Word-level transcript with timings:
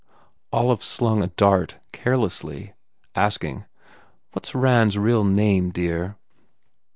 Olive 0.51 0.83
slung 0.83 1.21
a 1.21 1.27
dart 1.27 1.77
carelessly, 1.91 2.73
asking, 3.13 3.65
"What 4.31 4.47
s 4.47 4.55
Rand 4.55 4.93
s 4.93 4.95
real 4.95 5.23
name, 5.23 5.69
dear?" 5.69 6.17